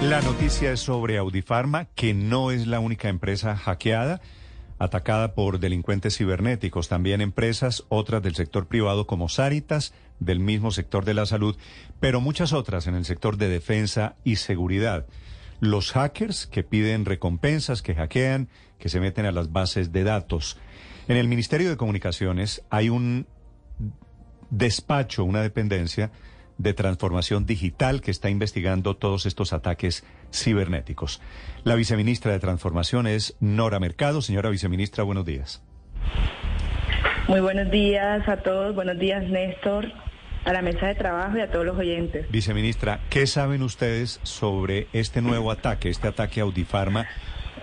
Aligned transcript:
La 0.00 0.22
noticia 0.22 0.72
es 0.72 0.80
sobre 0.80 1.18
Audifarma, 1.18 1.84
que 1.94 2.14
no 2.14 2.50
es 2.50 2.66
la 2.66 2.80
única 2.80 3.10
empresa 3.10 3.54
hackeada, 3.54 4.22
atacada 4.78 5.34
por 5.34 5.60
delincuentes 5.60 6.16
cibernéticos. 6.16 6.88
También 6.88 7.20
empresas, 7.20 7.84
otras 7.90 8.22
del 8.22 8.34
sector 8.34 8.66
privado 8.66 9.06
como 9.06 9.28
Saritas, 9.28 9.92
del 10.20 10.40
mismo 10.40 10.70
sector 10.70 11.04
de 11.04 11.12
la 11.12 11.26
salud, 11.26 11.58
pero 12.00 12.22
muchas 12.22 12.54
otras 12.54 12.86
en 12.86 12.94
el 12.94 13.04
sector 13.04 13.36
de 13.36 13.50
defensa 13.50 14.16
y 14.24 14.36
seguridad. 14.36 15.04
Los 15.60 15.92
hackers 15.92 16.46
que 16.46 16.62
piden 16.62 17.04
recompensas, 17.04 17.82
que 17.82 17.94
hackean, 17.94 18.48
que 18.78 18.88
se 18.88 19.00
meten 19.00 19.26
a 19.26 19.32
las 19.32 19.52
bases 19.52 19.92
de 19.92 20.02
datos. 20.02 20.56
En 21.08 21.18
el 21.18 21.28
Ministerio 21.28 21.68
de 21.68 21.76
Comunicaciones 21.76 22.62
hay 22.70 22.88
un 22.88 23.26
despacho, 24.48 25.24
una 25.24 25.42
dependencia 25.42 26.10
de 26.62 26.74
transformación 26.74 27.46
digital 27.46 28.02
que 28.02 28.10
está 28.10 28.28
investigando 28.28 28.94
todos 28.94 29.24
estos 29.24 29.54
ataques 29.54 30.04
cibernéticos. 30.30 31.22
La 31.64 31.74
viceministra 31.74 32.32
de 32.32 32.38
Transformación 32.38 33.06
es 33.06 33.34
Nora 33.40 33.80
Mercado. 33.80 34.20
Señora 34.20 34.50
viceministra, 34.50 35.02
buenos 35.02 35.24
días. 35.24 35.62
Muy 37.28 37.40
buenos 37.40 37.70
días 37.70 38.28
a 38.28 38.36
todos, 38.38 38.74
buenos 38.74 38.98
días 38.98 39.26
Néstor, 39.28 39.90
a 40.44 40.52
la 40.52 40.60
mesa 40.60 40.88
de 40.88 40.96
trabajo 40.96 41.38
y 41.38 41.40
a 41.40 41.50
todos 41.50 41.64
los 41.64 41.78
oyentes. 41.78 42.30
Viceministra, 42.30 43.00
¿qué 43.08 43.26
saben 43.26 43.62
ustedes 43.62 44.20
sobre 44.22 44.88
este 44.92 45.22
nuevo 45.22 45.50
ataque, 45.50 45.88
este 45.88 46.08
ataque 46.08 46.40
a 46.40 46.42
Audifarma? 46.42 47.06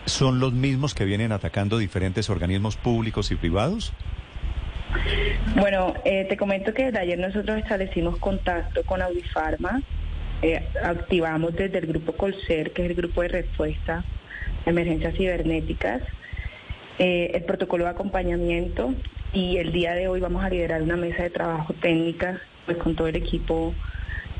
¿Son 0.06 0.40
los 0.40 0.54
mismos 0.54 0.96
que 0.96 1.06
vienen 1.06 1.32
atacando 1.32 1.78
diferentes 1.78 2.30
organismos 2.32 2.78
públicos 2.78 3.30
y 3.30 3.36
privados? 3.36 3.94
Bueno, 5.56 5.94
eh, 6.04 6.26
te 6.26 6.38
comento 6.38 6.74
que 6.74 6.86
desde 6.86 7.00
ayer 7.00 7.18
nosotros 7.18 7.58
establecimos 7.58 8.18
contacto 8.18 8.84
con 8.84 9.02
Audifarma, 9.02 9.82
eh, 10.42 10.64
activamos 10.84 11.56
desde 11.56 11.80
el 11.80 11.88
grupo 11.88 12.14
Colser, 12.14 12.72
que 12.74 12.84
es 12.84 12.90
el 12.90 12.96
grupo 12.96 13.22
de 13.22 13.30
respuesta 13.30 14.04
a 14.66 14.70
emergencias 14.70 15.16
cibernéticas, 15.16 16.04
eh, 17.00 17.32
el 17.34 17.44
protocolo 17.44 17.86
de 17.86 17.92
acompañamiento 17.92 18.94
y 19.34 19.58
el 19.58 19.72
día 19.72 19.94
de 19.94 20.08
hoy 20.08 20.20
vamos 20.20 20.44
a 20.44 20.50
liderar 20.50 20.82
una 20.82 20.98
mesa 20.98 21.24
de 21.24 21.30
trabajo 21.30 21.74
técnica 21.74 22.40
pues 22.66 22.78
con 22.78 22.96
todo 22.96 23.08
el 23.08 23.16
equipo 23.16 23.74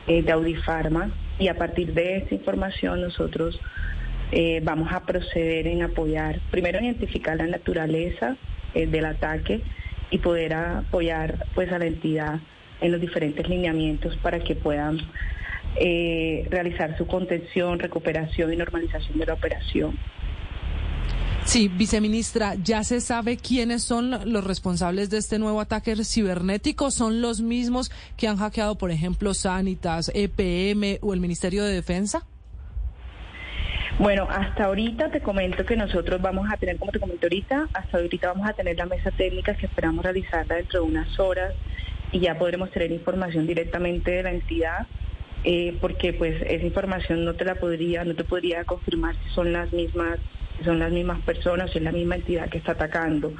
de 0.08 0.32
Audifarma. 0.32 1.12
Y 1.40 1.48
a 1.48 1.56
partir 1.56 1.94
de 1.94 2.18
esta 2.18 2.36
información 2.36 3.02
nosotros 3.02 3.60
vamos 4.64 4.92
a 4.92 5.06
proceder 5.06 5.68
en 5.68 5.84
apoyar, 5.84 6.40
primero 6.52 6.80
identificar 6.80 7.38
la 7.38 7.48
naturaleza 7.48 8.36
del 8.74 9.06
ataque 9.06 9.62
y 10.12 10.20
poder 10.20 10.54
apoyar 10.54 11.46
pues 11.54 11.72
a 11.72 11.80
la 11.80 11.86
entidad 11.86 12.40
en 12.82 12.92
los 12.92 13.02
diferentes 13.02 13.48
lineamientos 13.48 14.16
para 14.18 14.40
que 14.40 14.56
puedan 14.56 15.00
eh, 15.80 16.48
realizar 16.50 16.98
su 16.98 17.08
contención, 17.08 17.80
recuperación 17.80 18.54
y 18.54 18.56
normalización 18.56 19.20
de 19.20 19.26
la 19.26 19.34
operación. 19.34 19.98
Sí, 21.46 21.70
viceministra, 21.70 22.56
¿ya 22.56 22.84
se 22.84 23.00
sabe 23.00 23.38
quiénes 23.38 23.82
son 23.82 24.12
los 24.32 24.44
responsables 24.44 25.10
de 25.10 25.18
este 25.18 25.40
nuevo 25.40 25.62
ataque 25.62 25.96
cibernético? 26.04 26.92
¿Son 26.92 27.22
los 27.22 27.40
mismos 27.40 27.90
que 28.18 28.28
han 28.28 28.36
hackeado, 28.36 28.78
por 28.78 28.92
ejemplo, 28.92 29.34
Sanitas, 29.34 30.12
EPM 30.14 31.00
o 31.02 31.14
el 31.14 31.22
Ministerio 31.22 31.64
de 31.64 31.74
Defensa? 31.74 32.26
Bueno, 34.00 34.28
hasta 34.30 34.66
ahorita 34.66 35.10
te 35.10 35.22
comento 35.22 35.66
que 35.66 35.76
nosotros 35.76 36.22
vamos 36.22 36.48
a 36.52 36.58
tener, 36.58 36.78
como 36.78 36.92
te 36.92 37.00
comento 37.00 37.26
ahorita, 37.26 37.68
hasta 37.74 37.98
ahorita 37.98 38.28
vamos 38.28 38.48
a 38.48 38.54
tener 38.54 38.78
la 38.78 38.86
mesa 38.86 39.10
técnica 39.10 39.56
que 39.56 39.66
esperamos 39.66 40.06
realizarla 40.06 40.56
dentro 40.56 40.82
de 40.82 40.86
unas 40.86 41.20
horas 41.20 41.56
y 42.12 42.20
ya 42.20 42.38
podremos 42.38 42.70
tener 42.70 42.92
información 42.92 43.48
directamente 43.48 44.12
de 44.12 44.24
la 44.24 44.30
entidad, 44.30 44.86
eh, 45.44 45.76
porque 45.82 46.14
pues 46.14 46.40
esa 46.44 46.64
información 46.64 47.26
no 47.26 47.34
te 47.34 47.44
la 47.44 47.56
podría, 47.56 48.04
no 48.04 48.14
te 48.14 48.24
podría 48.24 48.66
confirmar 48.66 49.16
si 49.16 49.30
son 49.32 49.52
las 49.52 49.74
mismas 49.74 50.20
si 50.60 50.64
son 50.64 50.78
las 50.80 50.92
mismas 50.92 51.20
personas, 51.22 51.72
si 51.72 51.80
es 51.80 51.84
la 51.84 51.92
misma 51.92 52.16
entidad 52.16 52.50
que 52.50 52.58
está 52.58 52.72
atacando. 52.74 53.32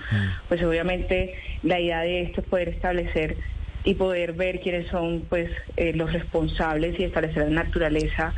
Pues 0.48 0.64
obviamente 0.64 1.36
la 1.64 1.80
idea 1.80 2.02
de 2.02 2.22
esto 2.22 2.42
es 2.42 2.48
poder 2.48 2.70
establecer 2.70 3.38
y 3.84 3.96
poder 3.96 4.34
ver 4.34 4.60
quiénes 4.60 4.88
son 4.88 5.26
pues 5.28 5.50
eh, 5.78 5.94
los 5.94 6.14
responsables 6.14 7.00
y 7.00 7.04
establecer 7.04 7.44
la 7.50 7.64
naturaleza 7.64 8.36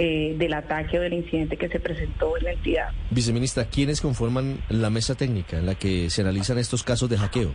eh, 0.00 0.36
del 0.38 0.54
ataque 0.54 0.96
o 0.96 1.02
del 1.02 1.12
incidente 1.12 1.56
que 1.56 1.68
se 1.68 1.80
presentó 1.80 2.36
en 2.36 2.44
la 2.44 2.52
entidad. 2.52 2.90
Viceministra, 3.10 3.64
¿quiénes 3.64 4.00
conforman 4.00 4.58
la 4.68 4.90
mesa 4.90 5.16
técnica 5.16 5.58
en 5.58 5.66
la 5.66 5.74
que 5.74 6.08
se 6.08 6.22
analizan 6.22 6.56
estos 6.56 6.84
casos 6.84 7.10
de 7.10 7.18
hackeo? 7.18 7.50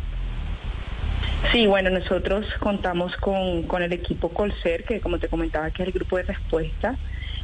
Sí, 1.53 1.67
bueno, 1.67 1.89
nosotros 1.89 2.45
contamos 2.59 3.15
con, 3.15 3.63
con 3.63 3.81
el 3.81 3.93
equipo 3.93 4.27
Colser, 4.27 4.83
que 4.83 4.99
como 4.99 5.19
te 5.19 5.29
comentaba, 5.29 5.71
que 5.71 5.83
es 5.83 5.87
el 5.87 5.93
grupo 5.93 6.17
de 6.17 6.23
respuesta, 6.23 6.97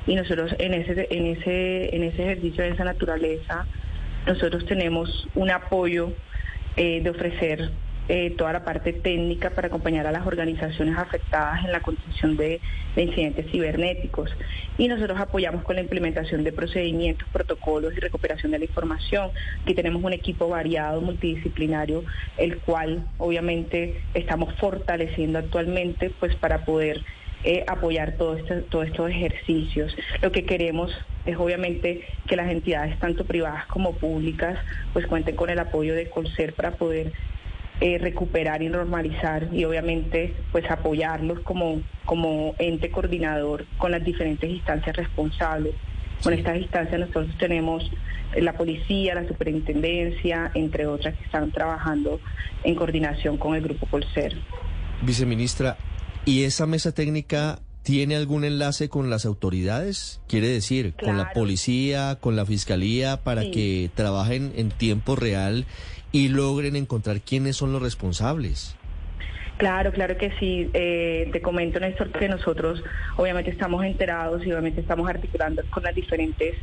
y 0.05 0.15
nosotros 0.15 0.53
en 0.59 0.73
ese, 0.73 1.07
en 1.09 1.27
ese, 1.27 1.95
en 1.95 2.03
ese 2.03 2.23
ejercicio 2.23 2.65
de 2.65 2.71
esa 2.71 2.83
naturaleza, 2.83 3.67
nosotros 4.27 4.65
tenemos 4.65 5.29
un 5.33 5.49
apoyo 5.49 6.11
eh, 6.75 6.99
de 7.01 7.09
ofrecer 7.09 7.71
eh, 8.09 8.31
toda 8.31 8.51
la 8.51 8.65
parte 8.65 8.91
técnica 8.91 9.51
para 9.51 9.67
acompañar 9.67 10.07
a 10.07 10.11
las 10.11 10.25
organizaciones 10.25 10.97
afectadas 10.97 11.63
en 11.63 11.71
la 11.71 11.79
contención 11.79 12.35
de, 12.37 12.59
de, 12.95 13.03
incidentes 13.03 13.45
cibernéticos. 13.51 14.31
Y 14.79 14.87
nosotros 14.87 15.19
apoyamos 15.19 15.63
con 15.63 15.75
la 15.75 15.83
implementación 15.83 16.43
de 16.43 16.51
procedimientos, 16.51 17.27
protocolos 17.31 17.95
y 17.95 17.99
recuperación 17.99 18.51
de 18.51 18.57
la 18.57 18.65
información. 18.65 19.29
Aquí 19.61 19.75
tenemos 19.75 20.03
un 20.03 20.13
equipo 20.13 20.49
variado, 20.49 21.01
multidisciplinario, 21.01 22.03
el 22.37 22.57
cual 22.57 23.05
obviamente 23.19 24.01
estamos 24.15 24.55
fortaleciendo 24.55 25.37
actualmente 25.37 26.11
pues 26.19 26.35
para 26.35 26.65
poder 26.65 27.03
eh, 27.43 27.63
apoyar 27.67 28.15
este, 28.37 28.61
todos 28.63 28.87
estos 28.87 29.09
ejercicios. 29.09 29.95
Lo 30.21 30.31
que 30.31 30.45
queremos 30.45 30.91
es 31.25 31.37
obviamente 31.37 32.03
que 32.27 32.35
las 32.35 32.51
entidades, 32.51 32.97
tanto 32.99 33.23
privadas 33.23 33.65
como 33.67 33.93
públicas, 33.93 34.57
pues 34.93 35.07
cuenten 35.07 35.35
con 35.35 35.49
el 35.49 35.59
apoyo 35.59 35.93
de 35.93 36.09
Colser 36.09 36.53
para 36.53 36.71
poder 36.71 37.13
eh, 37.81 37.97
recuperar 37.97 38.61
y 38.61 38.69
normalizar 38.69 39.47
y 39.53 39.63
obviamente 39.63 40.35
pues 40.51 40.69
apoyarlos 40.69 41.39
como, 41.41 41.81
como 42.05 42.53
ente 42.59 42.91
coordinador 42.91 43.65
con 43.77 43.91
las 43.91 44.03
diferentes 44.03 44.49
instancias 44.49 44.95
responsables. 44.95 45.75
Con 46.23 46.33
estas 46.33 46.57
instancias 46.57 46.99
nosotros 46.99 47.37
tenemos 47.37 47.89
la 48.35 48.53
policía, 48.53 49.15
la 49.15 49.27
superintendencia, 49.27 50.51
entre 50.53 50.85
otras 50.85 51.15
que 51.15 51.23
están 51.23 51.51
trabajando 51.51 52.19
en 52.63 52.75
coordinación 52.75 53.37
con 53.37 53.55
el 53.55 53.61
grupo 53.61 53.85
Colser. 53.87 54.35
Viceministra, 55.01 55.77
¿y 56.25 56.43
esa 56.43 56.65
mesa 56.65 56.91
técnica 56.93 57.59
tiene 57.83 58.15
algún 58.15 58.43
enlace 58.43 58.89
con 58.89 59.09
las 59.09 59.25
autoridades? 59.25 60.21
Quiere 60.27 60.47
decir, 60.47 60.93
Claro. 60.93 61.07
con 61.07 61.17
la 61.17 61.33
policía, 61.33 62.17
con 62.19 62.35
la 62.35 62.45
fiscalía, 62.45 63.17
para 63.17 63.43
Sí. 63.43 63.51
que 63.51 63.89
trabajen 63.95 64.51
en 64.55 64.69
tiempo 64.69 65.15
real 65.15 65.65
y 66.11 66.27
logren 66.29 66.75
encontrar 66.75 67.21
quiénes 67.21 67.55
son 67.57 67.71
los 67.71 67.81
responsables. 67.81 68.75
Claro, 69.57 69.91
claro 69.91 70.17
que 70.17 70.31
sí. 70.39 70.69
Eh, 70.73 71.29
te 71.33 71.41
comento, 71.41 71.79
Néstor, 71.79 72.11
que 72.11 72.29
nosotros 72.29 72.81
obviamente 73.17 73.51
estamos 73.51 73.83
enterados 73.83 74.45
y 74.45 74.51
obviamente 74.51 74.79
estamos 74.81 75.09
articulando 75.09 75.61
con 75.69 75.83
las 75.83 75.93
diferentes 75.95 76.55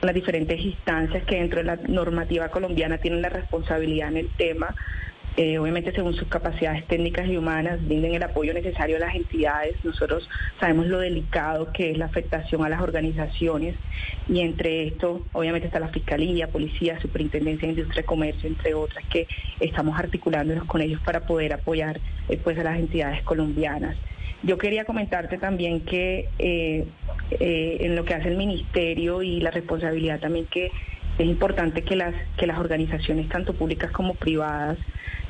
con 0.00 0.08
las 0.08 0.14
diferentes 0.16 0.60
instancias 0.60 1.24
que 1.24 1.36
dentro 1.36 1.58
de 1.60 1.64
la 1.64 1.76
normativa 1.76 2.48
colombiana 2.50 2.98
tienen 2.98 3.22
la 3.22 3.30
responsabilidad 3.30 4.08
en 4.08 4.18
el 4.18 4.28
tema. 4.36 4.74
Eh, 5.36 5.58
obviamente 5.58 5.90
según 5.90 6.14
sus 6.14 6.28
capacidades 6.28 6.86
técnicas 6.86 7.26
y 7.26 7.36
humanas, 7.36 7.84
brinden 7.84 8.14
el 8.14 8.22
apoyo 8.22 8.54
necesario 8.54 8.96
a 8.96 9.00
las 9.00 9.16
entidades. 9.16 9.74
Nosotros 9.82 10.28
sabemos 10.60 10.86
lo 10.86 11.00
delicado 11.00 11.72
que 11.72 11.90
es 11.90 11.98
la 11.98 12.04
afectación 12.04 12.64
a 12.64 12.68
las 12.68 12.80
organizaciones 12.80 13.74
y 14.28 14.40
entre 14.40 14.86
esto 14.86 15.26
obviamente 15.32 15.66
está 15.66 15.80
la 15.80 15.88
Fiscalía, 15.88 16.48
Policía, 16.48 17.00
Superintendencia 17.00 17.66
de 17.66 17.74
Industria 17.74 18.02
y 18.02 18.04
Comercio, 18.04 18.48
entre 18.48 18.74
otras, 18.74 19.04
que 19.06 19.26
estamos 19.58 19.98
articulándonos 19.98 20.66
con 20.66 20.80
ellos 20.80 21.00
para 21.04 21.26
poder 21.26 21.52
apoyar 21.52 21.98
eh, 22.28 22.38
pues, 22.42 22.56
a 22.58 22.62
las 22.62 22.78
entidades 22.78 23.22
colombianas. 23.22 23.96
Yo 24.44 24.56
quería 24.56 24.84
comentarte 24.84 25.38
también 25.38 25.80
que 25.80 26.28
eh, 26.38 26.86
en 27.30 27.96
lo 27.96 28.04
que 28.04 28.14
hace 28.14 28.28
el 28.28 28.36
ministerio 28.36 29.22
y 29.22 29.40
la 29.40 29.50
responsabilidad 29.50 30.20
también 30.20 30.44
que 30.46 30.70
es 31.18 31.26
importante 31.26 31.82
que 31.82 31.96
las, 31.96 32.14
que 32.36 32.46
las 32.46 32.58
organizaciones, 32.58 33.28
tanto 33.28 33.54
públicas 33.54 33.90
como 33.92 34.14
privadas, 34.14 34.78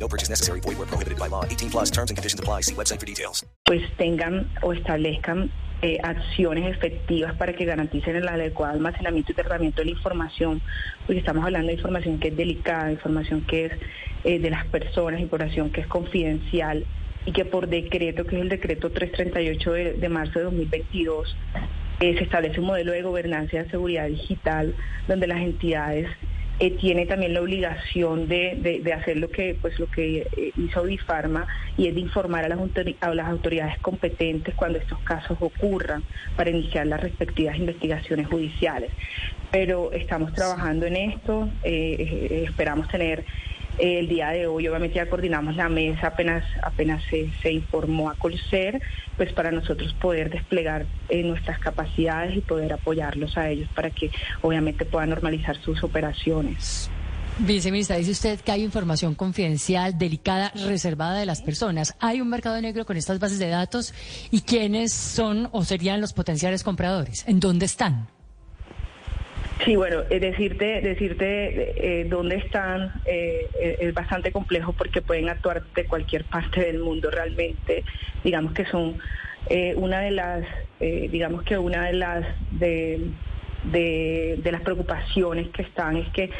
No 0.00 0.08
purchase 0.08 0.30
necessary. 0.30 0.60
Void 0.60 0.78
where 0.78 0.86
prohibited 0.86 1.18
by 1.18 1.28
law. 1.28 1.44
18 1.44 1.70
plus 1.70 1.90
terms 1.90 2.10
and 2.10 2.16
conditions 2.16 2.40
apply. 2.40 2.62
See 2.62 2.74
website 2.74 2.98
for 2.98 3.06
details. 3.06 3.44
pues 3.70 3.82
tengan 3.98 4.50
o 4.62 4.72
establezcan 4.72 5.48
eh, 5.82 5.98
acciones 6.02 6.76
efectivas 6.76 7.36
para 7.36 7.52
que 7.52 7.64
garanticen 7.64 8.16
el 8.16 8.26
adecuado 8.26 8.74
almacenamiento 8.74 9.30
y 9.30 9.34
tratamiento 9.36 9.80
de 9.80 9.84
la 9.84 9.90
información, 9.92 10.60
porque 11.06 11.20
estamos 11.20 11.44
hablando 11.44 11.68
de 11.68 11.74
información 11.74 12.18
que 12.18 12.28
es 12.28 12.36
delicada, 12.36 12.90
información 12.90 13.42
que 13.42 13.66
es 13.66 13.72
eh, 14.24 14.40
de 14.40 14.50
las 14.50 14.66
personas, 14.66 15.20
información 15.20 15.70
que 15.70 15.82
es 15.82 15.86
confidencial 15.86 16.84
y 17.26 17.30
que 17.30 17.44
por 17.44 17.68
decreto, 17.68 18.24
que 18.24 18.34
es 18.34 18.42
el 18.42 18.48
decreto 18.48 18.90
338 18.90 19.72
de, 19.72 19.92
de 19.92 20.08
marzo 20.08 20.40
de 20.40 20.46
2022, 20.46 21.36
eh, 22.00 22.16
se 22.18 22.24
establece 22.24 22.58
un 22.58 22.66
modelo 22.66 22.90
de 22.90 23.02
gobernanza 23.02 23.58
de 23.58 23.70
seguridad 23.70 24.08
digital 24.08 24.74
donde 25.06 25.28
las 25.28 25.40
entidades 25.42 26.08
eh, 26.60 26.72
tiene 26.72 27.06
también 27.06 27.32
la 27.32 27.40
obligación 27.40 28.28
de, 28.28 28.80
de- 28.84 28.92
hacer 28.92 29.16
lo 29.16 29.30
que 29.30 29.56
pues 29.60 29.78
lo 29.78 29.86
que 29.86 30.28
eh, 30.36 30.52
hizo 30.58 30.82
Bifarma 30.82 31.46
y 31.78 31.86
es 31.86 31.94
de 31.94 32.00
informar 32.00 32.44
a 32.44 32.48
las, 32.50 33.26
autoridades 33.28 33.78
competentes 33.78 34.54
cuando 34.54 34.78
estos 34.78 34.98
casos 35.00 35.38
ocurran 35.40 36.04
para 36.36 36.50
iniciar 36.50 36.86
las 36.86 37.00
respectivas 37.00 37.56
investigaciones 37.56 38.26
judiciales. 38.26 38.90
Pero 39.50 39.90
estamos 39.92 40.34
trabajando 40.34 40.84
en 40.84 40.96
esto, 40.96 41.48
eh, 41.64 42.44
esperamos 42.46 42.88
tener 42.88 43.24
el 43.78 44.08
día 44.08 44.30
de 44.30 44.46
hoy, 44.46 44.68
obviamente 44.68 44.96
ya 44.96 45.08
coordinamos 45.08 45.56
la 45.56 45.68
mesa, 45.68 46.08
apenas 46.08 46.44
apenas 46.62 47.02
se, 47.10 47.30
se 47.42 47.52
informó 47.52 48.10
a 48.10 48.14
Colser, 48.14 48.80
pues 49.16 49.32
para 49.32 49.50
nosotros 49.50 49.94
poder 49.94 50.30
desplegar 50.30 50.86
eh, 51.08 51.22
nuestras 51.22 51.58
capacidades 51.58 52.36
y 52.36 52.40
poder 52.40 52.72
apoyarlos 52.72 53.36
a 53.36 53.48
ellos 53.48 53.68
para 53.74 53.90
que 53.90 54.10
obviamente 54.42 54.84
puedan 54.84 55.10
normalizar 55.10 55.56
sus 55.62 55.82
operaciones. 55.82 56.90
Viceministra, 57.38 57.96
dice 57.96 58.10
usted 58.10 58.40
que 58.40 58.52
hay 58.52 58.62
información 58.62 59.14
confidencial, 59.14 59.96
delicada, 59.96 60.52
reservada 60.66 61.18
de 61.18 61.24
las 61.24 61.40
personas. 61.40 61.94
¿Hay 61.98 62.20
un 62.20 62.28
mercado 62.28 62.60
negro 62.60 62.84
con 62.84 62.98
estas 62.98 63.18
bases 63.18 63.38
de 63.38 63.48
datos? 63.48 63.94
¿Y 64.30 64.42
quiénes 64.42 64.92
son 64.92 65.48
o 65.52 65.64
serían 65.64 66.02
los 66.02 66.12
potenciales 66.12 66.62
compradores? 66.62 67.24
¿En 67.26 67.40
dónde 67.40 67.64
están? 67.64 68.08
Sí, 69.70 69.76
bueno, 69.76 70.02
eh, 70.10 70.18
decirte, 70.18 70.80
decirte 70.80 72.00
eh, 72.00 72.04
dónde 72.08 72.34
están 72.34 72.92
eh, 73.04 73.46
es 73.78 73.94
bastante 73.94 74.32
complejo 74.32 74.72
porque 74.72 75.00
pueden 75.00 75.28
actuar 75.28 75.62
de 75.76 75.84
cualquier 75.84 76.24
parte 76.24 76.62
del 76.62 76.80
mundo 76.80 77.08
realmente. 77.08 77.84
Digamos 78.24 78.52
que 78.52 78.64
son 78.66 78.98
una 79.76 80.00
de 80.00 80.10
las, 80.10 80.44
digamos 80.80 81.44
que 81.44 81.56
una 81.56 81.86
de 81.86 81.92
las 81.92 82.26
de, 82.50 83.12
de, 83.62 84.50
las 84.50 84.60
preocupaciones 84.62 85.48
que 85.50 85.62
están 85.62 85.96
es 85.96 86.08
que 86.08 86.30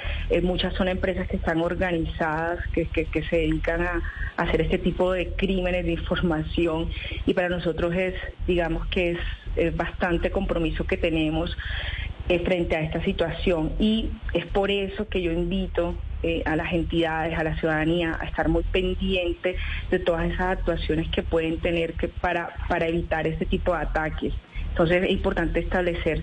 muchas 0.42 0.74
son 0.74 0.88
empresas 0.88 1.28
que 1.28 1.36
están 1.36 1.60
organizadas, 1.60 2.58
que, 2.72 2.86
que, 2.86 3.22
se 3.22 3.36
dedican 3.36 3.82
a, 3.82 4.02
hacer 4.38 4.62
este 4.62 4.78
tipo 4.78 5.12
de 5.12 5.28
crímenes 5.34 5.84
de 5.84 5.92
información 5.92 6.90
y 7.26 7.34
para 7.34 7.48
nosotros 7.48 7.94
es, 7.94 8.14
digamos 8.48 8.86
que 8.88 9.16
es 9.56 9.76
bastante 9.76 10.30
compromiso 10.30 10.84
que 10.84 10.96
tenemos 10.96 11.56
eh, 12.30 12.38
frente 12.44 12.76
a 12.76 12.80
esta 12.80 13.02
situación 13.02 13.72
y 13.80 14.08
es 14.32 14.46
por 14.46 14.70
eso 14.70 15.08
que 15.08 15.20
yo 15.20 15.32
invito 15.32 15.96
eh, 16.22 16.44
a 16.46 16.54
las 16.54 16.72
entidades, 16.72 17.36
a 17.36 17.42
la 17.42 17.56
ciudadanía 17.56 18.16
a 18.20 18.24
estar 18.24 18.48
muy 18.48 18.62
pendiente 18.62 19.56
de 19.90 19.98
todas 19.98 20.30
esas 20.30 20.58
actuaciones 20.58 21.08
que 21.08 21.24
pueden 21.24 21.58
tener 21.58 21.94
que 21.94 22.06
para, 22.06 22.54
para 22.68 22.86
evitar 22.86 23.26
este 23.26 23.46
tipo 23.46 23.72
de 23.72 23.78
ataques. 23.78 24.32
Entonces 24.68 25.02
es 25.02 25.10
importante 25.10 25.58
establecer 25.58 26.22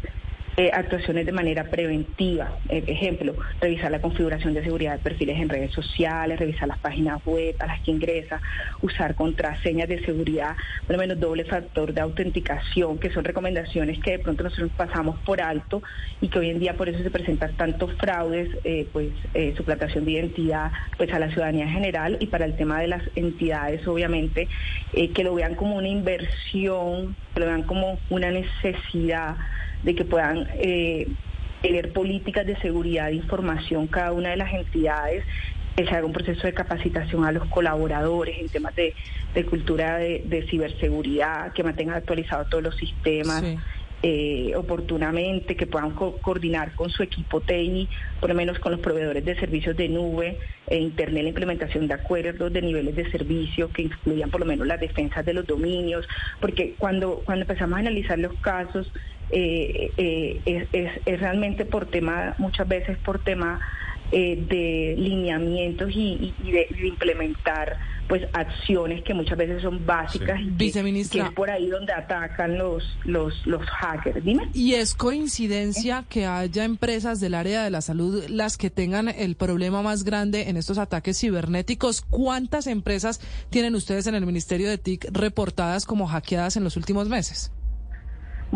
eh, 0.59 0.71
actuaciones 0.73 1.23
de 1.27 1.31
manera 1.31 1.65
preventiva. 1.65 2.57
Eh, 2.67 2.83
ejemplo, 2.87 3.35
revisar 3.61 3.91
la 3.91 4.01
configuración 4.01 4.55
de 4.55 4.63
seguridad 4.63 4.93
de 4.93 4.97
perfiles 4.97 5.39
en 5.39 5.49
redes 5.49 5.71
sociales, 5.71 6.39
revisar 6.39 6.67
las 6.67 6.79
páginas 6.79 7.23
web 7.27 7.55
a 7.59 7.67
las 7.67 7.79
que 7.81 7.91
ingresa, 7.91 8.41
usar 8.81 9.13
contraseñas 9.13 9.87
de 9.87 10.03
seguridad, 10.03 10.55
por 10.87 10.95
lo 10.95 10.97
menos 10.97 11.19
doble 11.19 11.45
factor 11.45 11.93
de 11.93 12.01
autenticación, 12.01 12.97
que 12.97 13.11
son 13.11 13.23
recomendaciones 13.23 13.99
que 13.99 14.13
de 14.13 14.19
pronto 14.19 14.41
nosotros 14.41 14.71
pasamos 14.75 15.19
por 15.19 15.41
alto 15.41 15.83
y 16.21 16.29
que 16.29 16.39
hoy 16.39 16.49
en 16.49 16.57
día 16.57 16.73
por 16.73 16.89
eso 16.89 17.03
se 17.03 17.11
presentan 17.11 17.53
tantos 17.53 17.93
fraudes, 17.93 18.49
eh, 18.63 18.87
pues 18.91 19.09
eh, 19.35 19.53
suplantación 19.55 20.05
de 20.05 20.13
identidad, 20.13 20.71
pues 20.97 21.13
a 21.13 21.19
la 21.19 21.29
ciudadanía 21.29 21.65
en 21.65 21.71
general 21.71 22.17
y 22.19 22.25
para 22.25 22.45
el 22.45 22.55
tema 22.55 22.79
de 22.79 22.87
las 22.87 23.03
entidades, 23.13 23.87
obviamente, 23.87 24.47
que 24.91 25.23
lo 25.23 25.35
vean 25.35 25.53
como 25.53 25.75
una 25.75 25.87
inversión, 25.87 27.15
que 27.35 27.41
lo 27.41 27.45
vean 27.45 27.61
como 27.61 27.99
una 28.09 28.31
necesidad 28.31 29.35
de 29.83 29.95
que 29.95 30.05
puedan 30.05 30.47
eh, 30.55 31.07
tener 31.61 31.91
políticas 31.93 32.45
de 32.45 32.55
seguridad 32.57 33.07
de 33.07 33.15
información 33.15 33.87
cada 33.87 34.11
una 34.11 34.29
de 34.29 34.37
las 34.37 34.53
entidades, 34.53 35.23
que 35.75 35.85
se 35.85 35.91
haga 35.93 36.05
un 36.05 36.13
proceso 36.13 36.47
de 36.47 36.53
capacitación 36.53 37.23
a 37.25 37.31
los 37.31 37.45
colaboradores 37.49 38.35
en 38.39 38.49
temas 38.49 38.75
de, 38.75 38.95
de 39.35 39.45
cultura 39.45 39.97
de, 39.97 40.23
de 40.25 40.41
ciberseguridad, 40.47 41.53
que 41.53 41.63
mantengan 41.63 41.95
actualizados 41.95 42.49
todos 42.49 42.63
los 42.63 42.75
sistemas. 42.77 43.41
Sí. 43.41 43.57
eh, 44.03 44.53
oportunamente, 44.55 45.55
que 45.55 45.65
puedan 45.65 45.89
co- 45.91 46.17
coordinar 46.21 46.75
con 46.75 46.91
su 46.91 47.01
equipo 47.01 47.41
TI, 47.41 47.89
por 48.19 48.29
lo 48.29 48.35
menos 48.35 48.59
con 48.59 48.71
los 48.71 48.79
proveedores 48.81 49.25
de 49.25 49.35
servicios 49.39 49.75
de 49.75 49.89
nube, 49.89 50.37
e 50.67 50.77
internet, 50.77 51.23
la 51.23 51.29
implementación 51.29 51.87
de 51.87 51.95
acuerdos 51.95 52.53
de 52.53 52.61
niveles 52.61 52.95
de 52.95 53.09
servicio 53.09 53.71
que 53.71 53.83
incluyan 53.83 54.29
por 54.29 54.41
lo 54.41 54.45
menos 54.45 54.67
las 54.67 54.79
defensas 54.79 55.25
de 55.25 55.33
los 55.33 55.47
dominios, 55.47 56.07
porque 56.39 56.75
cuando, 56.77 57.23
cuando 57.25 57.41
empezamos 57.43 57.75
a 57.77 57.79
analizar 57.79 58.19
los 58.19 58.33
casos, 58.39 58.91
eh, 59.31 59.91
eh, 59.97 60.41
es, 60.45 60.67
es- 60.71 61.01
es 61.05 61.19
realmente 61.19 61.65
por 61.65 61.85
tema, 61.87 62.35
muchas 62.37 62.67
veces 62.67 62.97
por 62.99 63.23
tema 63.23 63.59
eh, 64.11 64.41
de 64.49 64.95
lineamientos 64.97 65.91
y, 65.93 66.33
de, 66.43 66.67
de 66.79 66.87
implementar 66.87 67.77
pues 68.07 68.23
acciones 68.31 69.03
que 69.03 69.13
muchas 69.13 69.37
veces 69.37 69.61
son 69.61 69.85
básicas 69.85 70.39
y 70.39 70.45
que 71.09 71.19
es 71.27 71.31
por 71.33 71.49
ahí 71.49 71.67
donde 71.67 71.91
atacan 71.91 72.57
los, 72.57 72.97
los, 73.03 73.45
los 73.45 73.65
hackers. 73.65 74.23
Dime. 74.23 74.47
¿Y 74.53 74.75
es 74.75 74.95
coincidencia 74.95 76.05
que 76.07 76.25
haya 76.25 76.63
empresas 76.63 77.19
del 77.19 77.33
área 77.33 77.65
de 77.65 77.69
la 77.69 77.81
salud 77.81 78.23
las 78.29 78.55
que 78.57 78.69
tengan 78.69 79.09
el 79.09 79.35
problema 79.35 79.81
más 79.81 80.05
grande 80.05 80.47
en 80.49 80.55
estos 80.55 80.77
ataques 80.77 81.19
cibernéticos? 81.19 82.01
¿Cuántas 82.01 82.67
empresas 82.67 83.19
tienen 83.49 83.75
ustedes 83.75 84.07
en 84.07 84.15
el 84.15 84.25
Ministerio 84.25 84.69
de 84.69 84.77
TIC 84.77 85.09
reportadas 85.11 85.85
como 85.85 86.07
hackeadas 86.07 86.55
en 86.55 86.63
los 86.63 86.77
últimos 86.77 87.09
meses? 87.09 87.51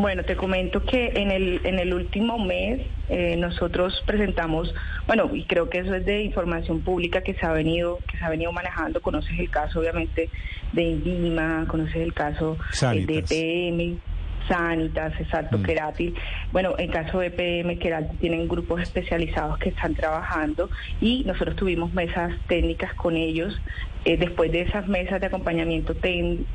Bueno, 0.02 0.24
te 0.24 0.36
comento 0.36 0.84
que 0.84 1.12
en 1.16 1.30
el, 1.30 1.62
en 1.64 1.78
el 1.78 1.94
último 1.94 2.40
mes 2.40 2.82
eh, 3.08 3.36
nosotros 3.38 4.02
presentamos, 4.08 4.74
bueno, 5.06 5.30
y 5.32 5.44
creo 5.46 5.70
que 5.70 5.78
eso 5.78 5.94
es 5.94 6.04
de 6.06 6.24
información 6.24 6.82
pública 6.82 7.22
que 7.22 7.36
se 7.36 7.46
ha 7.46 7.52
venido, 7.52 8.00
que 8.10 8.18
se 8.18 8.26
ha 8.26 8.30
venido 8.30 8.52
manejando. 8.52 9.00
Conoces 9.00 9.38
el 9.38 9.52
caso, 9.52 9.80
obviamente, 9.80 10.30
de 10.72 10.82
Indima, 10.82 11.66
conoces 11.68 11.98
el 11.98 12.16
caso 12.16 12.58
eh, 12.82 13.06
de. 13.06 13.20
EPM, 13.20 14.00
Sanitas, 14.48 15.14
exacto, 15.20 15.60
Mm. 15.60 15.64
Keratil. 15.64 16.16
Bueno, 16.52 16.74
en 16.80 16.90
caso 16.90 17.20
de 17.20 17.28
EPM, 17.28 17.78
Keratil 17.78 18.18
tienen 18.18 18.48
grupos 18.48 18.82
especializados 18.82 19.60
que 19.60 19.70
están 19.70 19.94
trabajando 19.94 20.70
y 21.00 21.24
nosotros 21.26 21.56
tuvimos 21.56 21.94
mesas 21.94 22.34
técnicas 22.48 22.94
con 22.96 23.16
ellos. 23.16 23.56
Eh, 24.04 24.18
después 24.18 24.52
de 24.52 24.62
esas 24.62 24.88
mesas 24.88 25.22
de 25.22 25.28
acompañamiento 25.28 25.94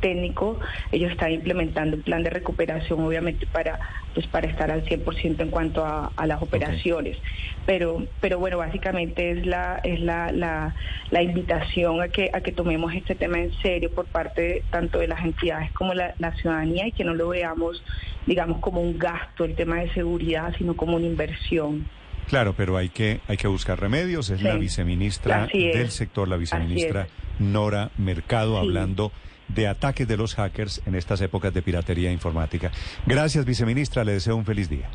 técnico, 0.00 0.59
ellos 0.91 1.12
están 1.12 1.31
implementando 1.33 1.97
un 1.97 2.03
plan 2.03 2.23
de 2.25 2.31
recuperación, 2.31 3.00
obviamente, 3.05 3.47
para 3.47 3.79
pues 4.15 4.26
para 4.29 4.49
estar 4.49 4.71
al 4.71 4.83
100% 4.85 5.43
en 5.43 5.50
cuanto 5.50 5.85
a, 5.85 6.11
a 6.17 6.26
las 6.26 6.43
operaciones. 6.43 7.17
Pero 7.67 8.05
pero 8.21 8.38
bueno, 8.41 8.59
básicamente 8.59 9.31
es 9.31 9.47
la 9.47 9.79
es 9.85 10.00
la, 10.00 10.33
la, 10.33 10.75
la 11.11 11.23
invitación 11.23 12.00
a 12.00 12.09
que 12.09 12.31
a 12.33 12.41
que 12.41 12.50
tomemos 12.50 12.93
este 12.95 13.15
tema 13.15 13.38
en 13.38 13.53
serio 13.62 13.91
por 13.95 14.07
parte 14.07 14.43
de- 14.43 14.62
tanto 14.71 14.99
de 14.99 15.07
las 15.07 15.23
entidades 15.25 15.71
como 15.73 15.95
la, 15.95 16.15
la 16.19 16.33
ciudadanía 16.33 16.87
y 16.88 16.93
que 16.93 17.05
no 17.05 17.15
lo 17.15 17.29
veamos, 17.29 17.83
digamos, 18.26 18.59
como 18.61 18.81
un 18.81 18.99
gasto 18.99 19.45
el 19.45 19.55
tema 19.55 19.76
de 19.81 19.91
seguridad, 19.91 20.53
sino 20.59 20.75
como 20.76 20.97
una 20.97 21.07
inversión. 21.07 21.87
Claro, 22.28 22.54
pero 22.56 22.76
hay 22.76 22.88
que, 22.88 23.21
hay 23.28 23.37
que 23.37 23.47
buscar 23.49 23.78
remedios. 23.80 24.30
Es 24.30 24.42
la 24.42 24.56
viceministra 24.56 25.49
es. 25.52 25.75
del 25.76 25.90
sector, 25.90 26.28
la 26.28 26.37
viceministra 26.37 27.06
Nora 27.38 27.90
Mercado, 27.99 28.54
Sí. 28.54 28.59
hablando 28.66 29.12
de 29.49 29.68
ataques 29.68 30.09
de 30.09 30.16
los 30.16 30.35
hackers 30.35 30.83
en 30.87 30.97
estas 30.97 31.21
épocas 31.21 31.54
de 31.54 31.62
piratería 31.62 32.11
informática. 32.11 32.73
Gracias, 33.06 33.45
viceministra. 33.45 34.02
Le 34.04 34.12
deseo 34.12 34.35
un 34.37 34.45
feliz 34.45 34.68
día. 34.68 34.88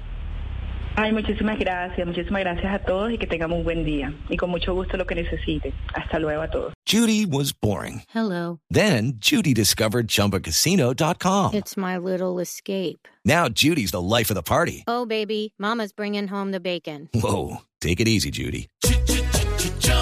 Ay, 0.95 1.12
muchísimas 1.13 1.57
gracias, 1.57 2.05
muchísimas 2.05 2.41
gracias 2.41 2.74
a 2.74 2.79
todos 2.79 3.12
y 3.12 3.17
que 3.17 3.27
tengamos 3.27 3.57
un 3.60 3.63
buen 3.63 3.83
día. 3.86 4.13
Y 4.29 4.38
con 4.38 4.50
mucho 4.50 4.74
gusto 4.74 4.98
lo 4.98 5.05
que 5.05 5.15
necesiten. 5.15 5.74
Hasta 5.93 6.19
luego 6.19 6.41
a 6.41 6.50
todos. 6.50 6.74
Judy 6.86 7.25
was 7.25 7.53
boring. 7.53 8.03
Hello. 8.13 8.60
Then 8.69 9.13
Judy 9.19 9.53
discovered 9.53 10.07
ChumbaCasino.com. 10.07 11.53
It's 11.53 11.77
my 11.77 11.98
little 11.98 12.39
escape. 12.39 13.07
Now 13.24 13.48
Judy's 13.48 13.91
the 13.91 14.01
life 14.01 14.29
of 14.29 14.36
the 14.36 14.43
party. 14.43 14.83
Oh, 14.88 15.05
baby, 15.05 15.53
Mama's 15.57 15.93
bringing 15.93 16.27
home 16.27 16.51
the 16.51 16.60
bacon. 16.60 17.10
Whoa, 17.13 17.62
take 17.79 18.00
it 18.01 18.07
easy, 18.07 18.31
Judy. 18.31 18.67